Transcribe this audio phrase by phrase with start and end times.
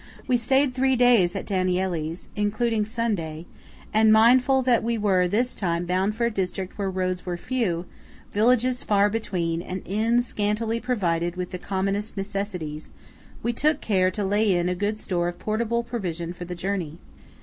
[0.27, 3.45] We stayed three days at Danielli's, including Sunday;
[3.93, 7.85] and, mindful that we were this time bound for a district where roads were few,
[8.31, 12.89] villages far between, and inns scantily provided with the commonest necessaries,
[13.43, 16.97] we took care to lay in good store of portable provision for the journey.